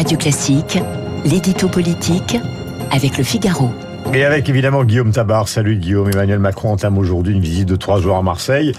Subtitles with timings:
[0.00, 0.78] Radio Classique,
[1.26, 2.38] l'édito politique
[2.90, 3.68] avec le Figaro.
[4.14, 5.46] Et avec évidemment Guillaume Tabar.
[5.46, 6.08] Salut Guillaume.
[6.08, 8.72] Emmanuel Macron entame aujourd'hui une visite de trois jours à Marseille.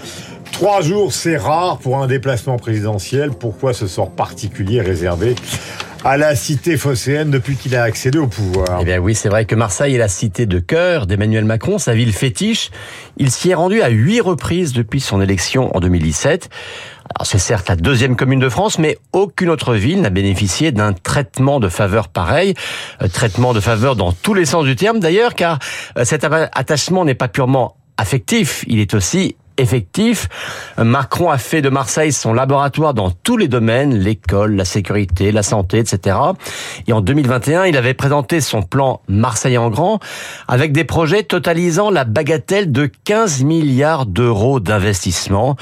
[0.50, 3.30] Trois jours, c'est rare pour un déplacement présidentiel.
[3.30, 5.36] Pourquoi ce sort particulier réservé
[6.04, 8.78] à la cité phocéenne depuis qu'il a accédé au pouvoir.
[8.80, 11.94] Eh bien oui, c'est vrai que Marseille est la cité de cœur d'Emmanuel Macron, sa
[11.94, 12.70] ville fétiche.
[13.18, 16.48] Il s'y est rendu à huit reprises depuis son élection en 2017.
[17.14, 20.92] Alors c'est certes la deuxième commune de France, mais aucune autre ville n'a bénéficié d'un
[20.92, 22.54] traitement de faveur pareil.
[23.00, 25.58] Euh, traitement de faveur dans tous les sens du terme d'ailleurs, car
[25.98, 30.28] euh, cet attachement n'est pas purement affectif, il est aussi effectif.
[30.78, 35.42] Macron a fait de Marseille son laboratoire dans tous les domaines, l'école, la sécurité, la
[35.42, 36.16] santé, etc.
[36.86, 40.00] Et en 2021, il avait présenté son plan Marseille en grand
[40.48, 45.56] avec des projets totalisant la bagatelle de 15 milliards d'euros d'investissement.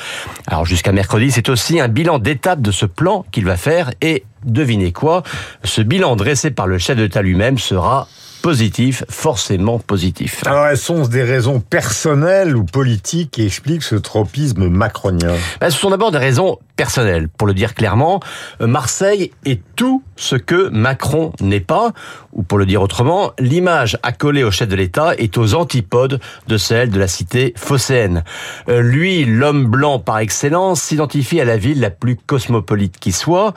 [0.46, 4.24] Alors jusqu'à mercredi, c'est aussi un bilan d'étape de ce plan qu'il va faire et
[4.44, 5.22] devinez quoi,
[5.64, 8.08] ce bilan dressé par le chef d'État lui-même sera
[8.40, 10.42] positif, forcément positif.
[10.46, 15.34] Alors, sont des raisons personnelles ou politiques qui expliquent ce tropisme macronien?
[15.60, 17.28] Ben, Ce sont d'abord des raisons personnelles.
[17.28, 18.20] Pour le dire clairement,
[18.58, 21.92] Marseille est tout ce que Macron n'est pas,
[22.32, 26.56] ou pour le dire autrement, l'image accolée au chef de l'État est aux antipodes de
[26.56, 28.24] celle de la cité phocéenne.
[28.70, 33.52] Euh, lui, l'homme blanc par excellence, s'identifie à la ville la plus cosmopolite qui soit.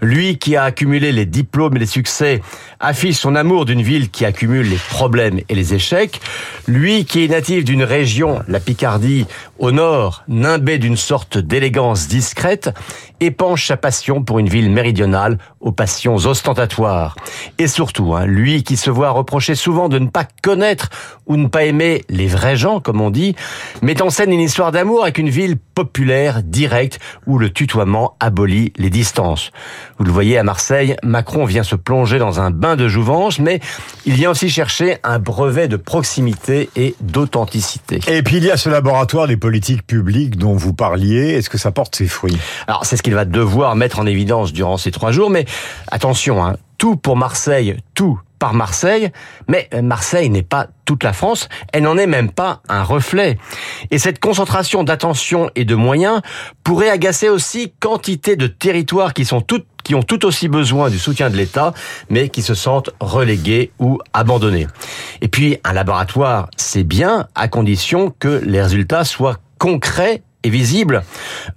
[0.00, 2.42] Lui qui a accumulé les diplômes et les succès,
[2.78, 6.20] affiche son amour d'une ville qui accumule les problèmes et les échecs.
[6.68, 9.26] Lui qui est natif d'une région, la Picardie,
[9.58, 12.67] au nord, nimbé d'une sorte d'élégance discrète,
[13.20, 17.16] épanche sa passion pour une ville méridionale aux passions ostentatoires.
[17.58, 20.88] Et surtout, hein, lui qui se voit reprocher souvent de ne pas connaître
[21.26, 23.34] ou ne pas aimer les vrais gens, comme on dit,
[23.82, 28.72] met en scène une histoire d'amour avec une ville populaire, directe, où le tutoiement abolit
[28.76, 29.50] les distances.
[29.98, 33.60] Vous le voyez à Marseille, Macron vient se plonger dans un bain de jouvence, mais
[34.06, 38.00] il vient aussi chercher un brevet de proximité et d'authenticité.
[38.08, 41.34] Et puis il y a ce laboratoire des politiques publiques dont vous parliez.
[41.34, 42.38] Est-ce que ça porte ses fruits?
[42.66, 45.44] Alors c'est ce qu'il va devoir mettre en évidence durant ces trois jours, mais
[45.90, 49.10] attention, hein, tout pour Marseille, tout par Marseille,
[49.48, 53.36] mais Marseille n'est pas toute la France, elle n'en est même pas un reflet.
[53.90, 56.20] Et cette concentration d'attention et de moyens
[56.62, 60.98] pourrait agacer aussi quantité de territoires qui sont toutes qui ont tout aussi besoin du
[60.98, 61.72] soutien de l'État,
[62.10, 64.66] mais qui se sentent relégués ou abandonnés.
[65.22, 71.02] Et puis, un laboratoire, c'est bien à condition que les résultats soient concrets visible.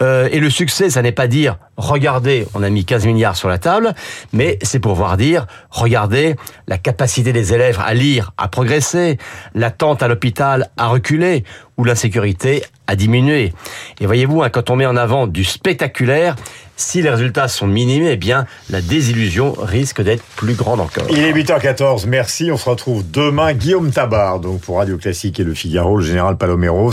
[0.02, 3.50] Euh, et le succès, ça n'est pas dire regardez, on a mis 15 milliards sur
[3.50, 3.94] la table,
[4.34, 6.36] mais c'est pour voir dire regardez,
[6.68, 9.18] la capacité des élèves à lire a progressé,
[9.53, 11.44] l'attente à l'hôpital a reculé,
[11.78, 13.53] ou l'insécurité a diminué.
[14.00, 16.36] Et voyez-vous, hein, quand on met en avant du spectaculaire,
[16.81, 21.06] si les résultats sont minimes, eh bien, la désillusion risque d'être plus grande encore.
[21.09, 22.52] Il est 8h14, merci.
[22.52, 23.53] On se retrouve demain.
[23.53, 26.91] Guillaume Tabar, donc pour Radio Classique et Le Figaro, le général Paloméros,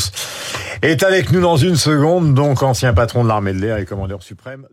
[0.82, 4.22] est avec nous dans une seconde, donc ancien patron de l'armée de l'air et commandeur
[4.22, 4.66] suprême